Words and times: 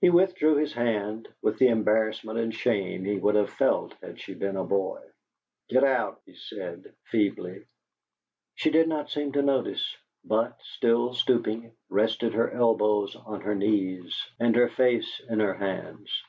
He 0.00 0.10
withdrew 0.10 0.56
his 0.56 0.72
hand, 0.72 1.28
with 1.40 1.60
the 1.60 1.68
embarrassment 1.68 2.36
and 2.36 2.52
shame 2.52 3.04
he 3.04 3.14
would 3.16 3.36
have 3.36 3.48
felt 3.48 3.94
had 4.02 4.20
she 4.20 4.34
been 4.34 4.56
a 4.56 4.64
boy. 4.64 5.00
"Get 5.68 5.84
out!" 5.84 6.20
he 6.26 6.34
said, 6.34 6.92
feebly. 7.04 7.64
She 8.56 8.70
did 8.70 8.88
not 8.88 9.08
seem 9.08 9.30
to 9.34 9.40
notice, 9.42 9.96
but, 10.24 10.60
still 10.64 11.14
stooping, 11.14 11.70
rested 11.90 12.34
her 12.34 12.50
elbows 12.50 13.14
on 13.14 13.42
her 13.42 13.54
knees 13.54 14.20
and 14.40 14.56
her 14.56 14.68
face 14.68 15.20
in 15.28 15.38
her 15.38 15.54
hands. 15.54 16.24